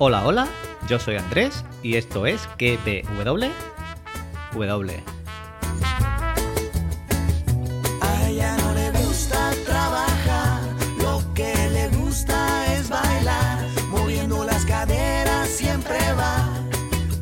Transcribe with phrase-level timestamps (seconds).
[0.00, 0.46] Hola, hola,
[0.88, 3.46] yo soy Andrés y esto es KBW.
[4.52, 5.02] W.
[8.00, 10.62] A ella no le gusta trabajar,
[10.98, 13.58] lo que le gusta es bailar,
[13.88, 16.48] moviendo las caderas siempre va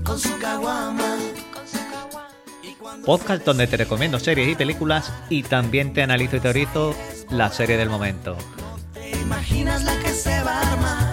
[0.04, 1.16] con su caguama.
[3.06, 6.95] Podcast donde te recomiendo series y películas y también te analizo y teorizo
[7.30, 8.36] la serie del momento.
[8.92, 11.05] ¿Te imaginas la que se va a armar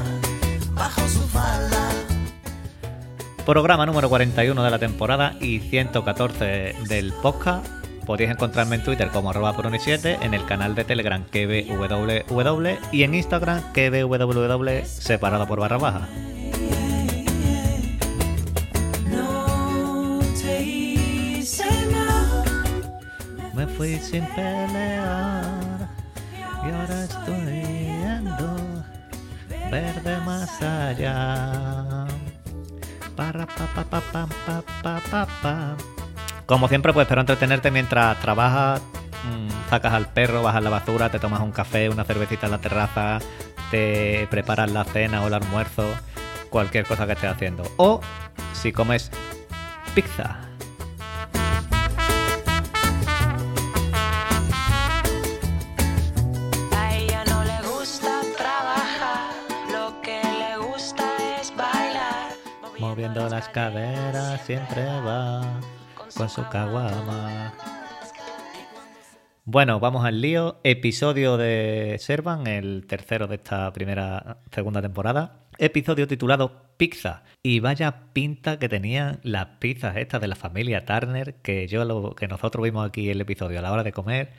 [3.46, 7.68] Programa número 41 de la temporada y 114 del podcast.
[8.06, 13.04] Podéis encontrarme en Twitter como arroba por 7 en el canal de Telegram KBWW y
[13.04, 16.08] en Instagram KBWW separado por barra baja.
[23.54, 25.90] Me fui sin pelear
[26.66, 27.64] y ahora estoy
[28.00, 28.56] yendo
[29.70, 31.93] verde más allá.
[36.46, 41.20] Como siempre, pues espero entretenerte mientras trabajas, mm, sacas al perro, bajas la basura, te
[41.20, 43.20] tomas un café, una cervecita en la terraza,
[43.72, 45.86] te preparas la cena o el almuerzo,
[46.50, 47.64] cualquier cosa que estés haciendo.
[47.78, 48.02] O
[48.54, 49.10] si comes
[49.96, 50.43] pizza.
[62.94, 65.60] Moviendo las caderas siempre va
[66.16, 67.52] con su caguama.
[69.46, 70.60] Bueno, vamos al lío.
[70.64, 75.40] Episodio de Servan, el tercero de esta primera, segunda temporada.
[75.58, 77.24] Episodio titulado Pizza.
[77.42, 82.14] Y vaya pinta que tenían las pizzas estas de la familia Turner, que yo lo
[82.14, 84.34] que nosotros vimos aquí el episodio a la hora de comer.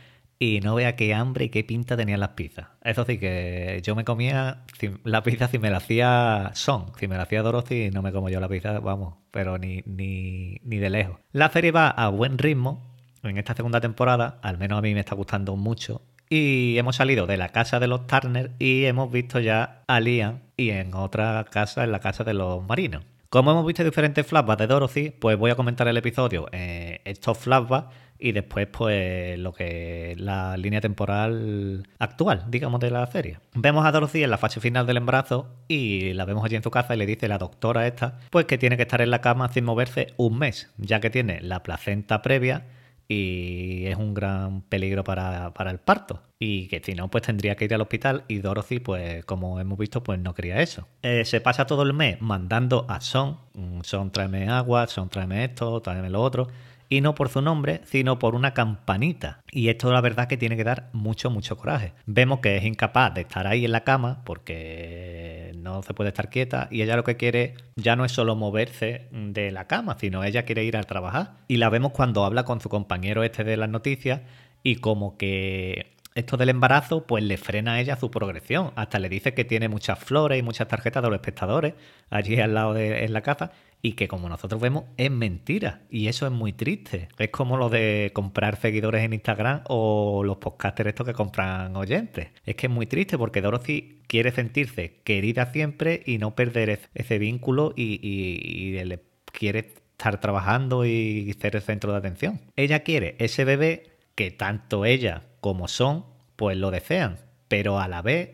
[0.45, 2.67] Y no vea qué hambre y qué pinta tenían las pizzas.
[2.83, 4.59] Eso sí, que yo me comía
[5.03, 6.93] la pizza si me la hacía Son.
[7.00, 10.60] Si me la hacía Dorothy, no me como yo la pizza, vamos, pero ni, ni,
[10.62, 11.16] ni de lejos.
[11.32, 15.00] La serie va a buen ritmo en esta segunda temporada, al menos a mí me
[15.00, 16.03] está gustando mucho.
[16.28, 20.41] Y hemos salido de la casa de los Turner y hemos visto ya a Liam
[20.59, 23.06] y en otra casa, en la casa de los marinos.
[23.34, 27.37] Como hemos visto diferentes flashbacks de Dorothy, pues voy a comentar el episodio, eh, estos
[27.37, 33.41] flashbacks y después pues lo que la línea temporal actual, digamos, de la serie.
[33.55, 36.71] Vemos a Dorothy en la fase final del embarazo y la vemos allí en su
[36.71, 39.49] casa y le dice la doctora esta, pues que tiene que estar en la cama
[39.49, 42.67] sin moverse un mes, ya que tiene la placenta previa
[43.09, 46.22] y es un gran peligro para, para el parto.
[46.38, 49.78] Y que si no, pues tendría que ir al hospital y Dorothy, pues como hemos
[49.78, 50.87] visto, pues no quería eso.
[51.03, 55.44] Eh, se pasa todo el mes mandando a Son, mm, Son tráeme agua, Son tráeme
[55.44, 56.48] esto, tráeme lo otro.
[56.89, 59.41] Y no por su nombre, sino por una campanita.
[59.50, 61.93] Y esto la verdad que tiene que dar mucho, mucho coraje.
[62.06, 66.31] Vemos que es incapaz de estar ahí en la cama porque no se puede estar
[66.31, 70.23] quieta y ella lo que quiere ya no es solo moverse de la cama, sino
[70.23, 71.33] ella quiere ir a trabajar.
[71.49, 74.21] Y la vemos cuando habla con su compañero este de las noticias
[74.62, 78.73] y como que esto del embarazo pues le frena a ella su progresión.
[78.77, 81.75] Hasta le dice que tiene muchas flores y muchas tarjetas de los espectadores
[82.11, 83.50] allí al lado de en la casa
[83.84, 87.09] y que como nosotros vemos es mentira y eso es muy triste.
[87.19, 92.28] Es como lo de comprar seguidores en Instagram o los podcasters estos que compran oyentes.
[92.47, 96.89] Es que es muy triste porque Dorothy quiere sentirse querida siempre y no perder es-
[96.94, 99.00] ese vínculo y, y- le
[99.31, 102.41] quiere estar trabajando y ser el centro de atención.
[102.56, 106.06] Ella quiere ese bebé que tanto ella como Son
[106.37, 107.19] pues lo desean,
[107.49, 108.31] pero a la vez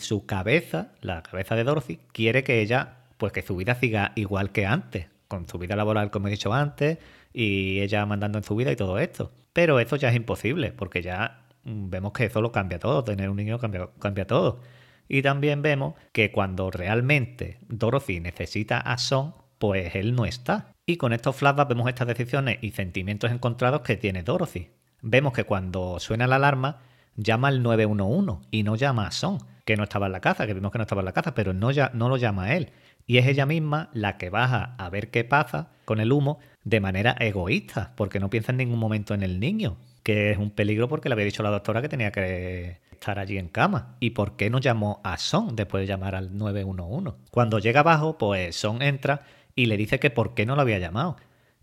[0.00, 4.52] su cabeza, la cabeza de Dorothy, quiere que ella pues que su vida siga igual
[4.52, 6.98] que antes, con su vida laboral como he dicho antes
[7.32, 9.32] y ella mandando en su vida y todo esto.
[9.52, 13.28] Pero eso ya es imposible porque ya mm, vemos que eso lo cambia todo, tener
[13.28, 14.60] un niño cambia, todo.
[15.08, 20.72] Y también vemos que cuando realmente Dorothy necesita a Son, pues él no está.
[20.86, 24.70] Y con estos flashbacks vemos estas decisiones y sentimientos encontrados que tiene Dorothy.
[25.02, 26.80] Vemos que cuando suena la alarma,
[27.16, 30.54] llama al 911 y no llama a Son, que no estaba en la casa, que
[30.54, 32.70] vimos que no estaba en la casa, pero no, no lo llama a él.
[33.08, 36.78] Y es ella misma la que baja a ver qué pasa con el humo de
[36.78, 40.88] manera egoísta, porque no piensa en ningún momento en el niño, que es un peligro
[40.88, 43.96] porque le había dicho la doctora que tenía que estar allí en cama.
[43.98, 47.16] ¿Y por qué no llamó a Son después de llamar al 911?
[47.30, 49.22] Cuando llega abajo, pues Son entra
[49.54, 51.16] y le dice que por qué no lo había llamado,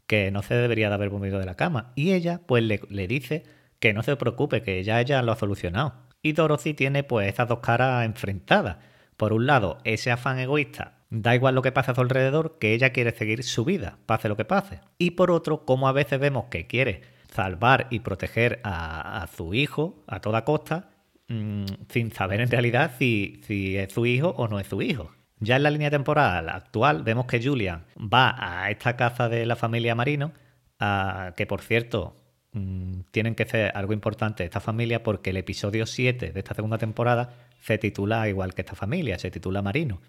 [0.07, 1.92] que no se debería de haber movido de la cama.
[1.94, 3.44] Y ella, pues le, le dice
[3.80, 5.94] que no se preocupe, que ya ella lo ha solucionado.
[6.24, 8.77] Y Dorothy tiene pues esas dos caras enfrentadas.
[9.15, 12.73] Por un lado, ese afán egoísta, da igual lo que pase a su alrededor, que
[12.73, 14.81] ella quiere seguir su vida, pase lo que pase.
[14.97, 17.01] Y por otro, como a veces vemos que quiere
[17.33, 20.89] salvar y proteger a, su hijo a toda costa,
[21.27, 25.12] mm, sin saber en realidad si, es su hijo o no es su hijo.
[25.39, 29.56] Ya en la línea temporal actual vemos que Julian va a esta casa de la
[29.56, 30.31] familia Marino,
[30.79, 32.15] a- que por cierto
[32.53, 36.77] mm, tienen que hacer algo importante esta familia porque el episodio 7 de esta segunda
[36.77, 40.00] temporada se titula igual que esta familia, se titula Marino.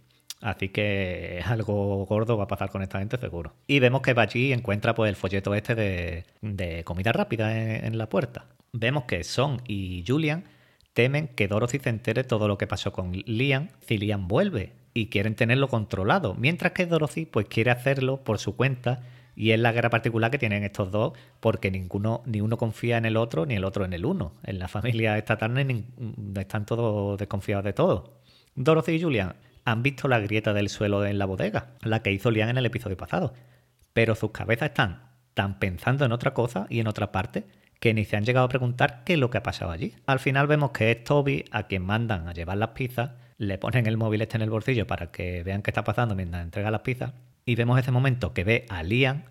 [0.40, 3.54] Así que algo gordo va a pasar con esta gente seguro.
[3.66, 7.56] Y vemos que y encuentra pues el folleto este de, comida rápida
[7.86, 8.46] en, la puerta.
[8.72, 10.44] Vemos que Son y Julian
[10.92, 15.06] temen que Dorothy se entere todo lo que pasó con Liam si Liam vuelve y
[15.06, 19.02] quieren tenerlo controlado, mientras que Dorothy pues quiere hacerlo por su cuenta
[19.34, 23.04] y es la guerra particular que tienen estos dos porque ninguno ni uno confía en
[23.04, 24.32] el otro ni el otro en el uno.
[24.42, 25.84] En la familia esta nin-
[26.40, 28.20] están todos desconfiados de todo.
[28.54, 29.34] Dorothy y Julian
[29.66, 32.66] han visto la grieta del suelo en la bodega, la que hizo Liam en el
[32.66, 33.34] episodio pasado,
[33.92, 37.44] pero sus cabezas están tan pensando en otra cosa y en otra parte
[37.80, 39.94] que ni se han llegado a preguntar qué es lo que ha pasado allí.
[40.06, 43.86] Al final vemos que es Toby a quien mandan a llevar las pizzas, le ponen
[43.86, 46.80] el móvil este en el bolsillo para que vean qué está pasando mientras entrega las
[46.82, 47.12] pizzas,
[47.44, 49.24] y vemos ese momento que ve a Liam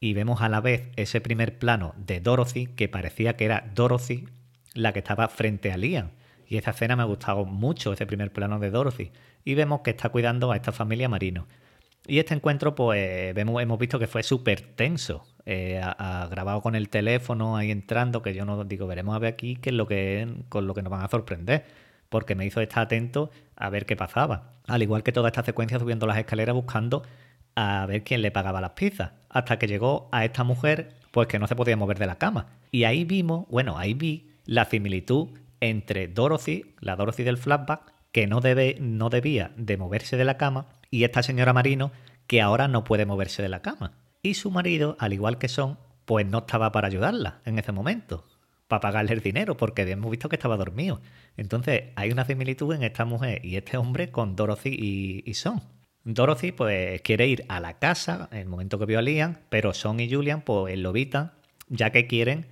[0.00, 4.28] y vemos a la vez ese primer plano de Dorothy que parecía que era Dorothy
[4.74, 6.10] la que estaba frente a Liam.
[6.48, 9.12] Y esa escena me ha gustado mucho, ese primer plano de Dorothy.
[9.44, 11.46] Y vemos que está cuidando a esta familia marino.
[12.06, 15.26] Y este encuentro, pues vemos, hemos visto que fue súper tenso.
[15.44, 15.80] eh,
[16.30, 19.70] grabado con el teléfono ahí entrando, que yo no digo, veremos a ver aquí qué
[19.70, 21.64] es lo que con lo que nos van a sorprender.
[22.08, 24.54] Porque me hizo estar atento a ver qué pasaba.
[24.66, 27.02] Al igual que toda esta secuencia subiendo las escaleras buscando
[27.54, 29.12] a ver quién le pagaba las pizzas.
[29.28, 32.46] Hasta que llegó a esta mujer, pues que no se podía mover de la cama.
[32.70, 35.28] Y ahí vimos, bueno, ahí vi la similitud
[35.60, 40.38] entre Dorothy, la Dorothy del flashback, que no, debe, no debía de moverse de la
[40.38, 41.92] cama, y esta señora Marino,
[42.26, 43.92] que ahora no puede moverse de la cama.
[44.22, 48.24] Y su marido, al igual que son, pues no estaba para ayudarla en ese momento,
[48.66, 51.00] para pagarle el dinero, porque hemos visto que estaba dormido.
[51.36, 55.62] Entonces hay una similitud en esta mujer y este hombre con Dorothy y, Son.
[56.04, 59.74] Dorothy pues quiere ir a la casa en el momento que vio a Liam, pero
[59.74, 61.32] Son y Julian pues lo evitan,
[61.68, 62.46] ya que quieren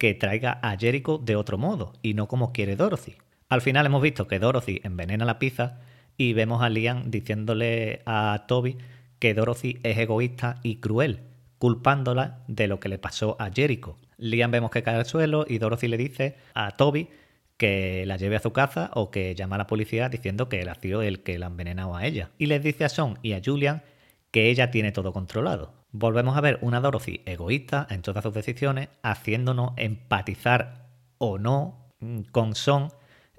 [0.00, 3.16] que traiga a Jericho de otro modo y no como quiere Dorothy.
[3.50, 5.82] Al final hemos visto que Dorothy envenena la pizza
[6.16, 8.78] y vemos a Liam diciéndole a Toby
[9.18, 11.20] que Dorothy es egoísta y cruel,
[11.58, 13.98] culpándola de lo que le pasó a Jericho.
[14.16, 17.10] Liam vemos que cae al suelo y Dorothy le dice a Toby
[17.58, 20.70] que la lleve a su casa o que llama a la policía diciendo que él
[20.70, 22.30] ha sido el que la ha envenenado a ella.
[22.38, 23.82] Y les dice a Son y a Julian
[24.30, 25.79] que ella tiene todo controlado.
[25.92, 30.86] Volvemos a ver una Dorothy egoísta en todas sus decisiones, haciéndonos empatizar
[31.18, 31.92] o no
[32.30, 32.88] con Son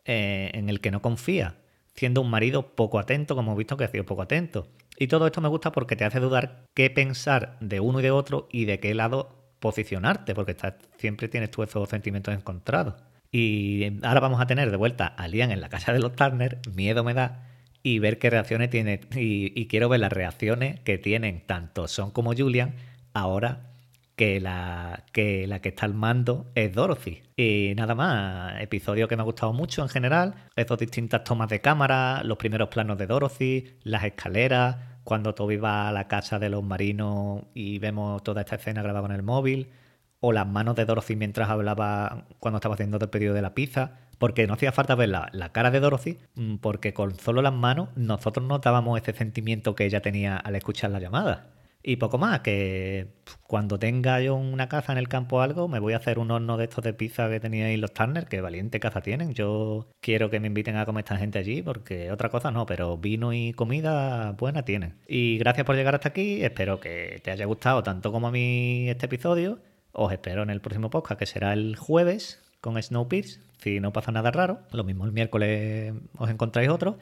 [0.06, 1.56] eh, en el que no confía,
[1.96, 4.68] siendo un marido poco atento, como hemos visto que ha sido poco atento.
[4.98, 8.12] Y todo esto me gusta porque te hace dudar qué pensar de uno y de
[8.12, 10.56] otro y de qué lado posicionarte, porque
[10.98, 12.96] siempre tienes tú esos sentimientos encontrados.
[13.32, 16.60] Y ahora vamos a tener de vuelta a Liam en la casa de los Turner,
[16.76, 17.51] miedo me da,
[17.84, 22.34] y ver qué reacciones tiene, y, quiero ver las reacciones que tienen tanto Son como
[22.34, 22.76] Julian
[23.14, 23.72] ahora
[24.16, 27.24] que la, que la que está al mando es Dorothy.
[27.36, 31.60] Y nada más, episodio que me ha gustado mucho en general, esas distintas tomas de
[31.60, 36.50] cámara, los primeros planos de Dorothy, las escaleras, cuando Toby va a la casa de
[36.50, 39.72] los marinos y vemos toda esta escena grabada con el móvil,
[40.20, 43.98] o las manos de Dorothy mientras hablaba cuando estaba haciendo el pedido de la pizza,
[44.22, 47.90] porque no hacía falta ver la, cara de Dorothy, mm, porque con solo las manos
[47.96, 51.48] nosotros notábamos ese sentimiento que ella tenía al escuchar la llamada.
[51.82, 53.08] Y poco más, que
[53.48, 56.30] cuando tenga yo una casa en el campo o algo, me voy a hacer un
[56.30, 59.34] horno de estos de pizza que teníais los Turner, que valiente casa tienen.
[59.34, 63.00] Yo quiero que me inviten a comer esta gente allí, porque otra cosa no, pero
[63.00, 65.00] vino y comida buena tienen.
[65.08, 68.88] Y gracias por llegar hasta aquí, espero que te haya gustado tanto como a mí
[68.88, 69.58] este episodio.
[69.94, 74.12] Os espero en el próximo podcast, que será el jueves con Snowpiercer, si no pasa
[74.12, 74.62] nada raro.
[74.72, 76.98] Lo mismo el miércoles os encontráis otro.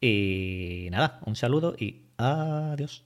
[0.00, 3.02] Y nada, un saludo y adiós.